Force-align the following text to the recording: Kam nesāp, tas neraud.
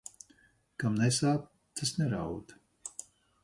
Kam 0.83 0.95
nesāp, 1.01 1.45
tas 1.81 1.95
neraud. 2.01 2.59